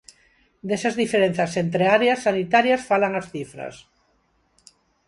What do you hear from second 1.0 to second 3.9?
diferenzas entre áreas sanitarias falan as cifras.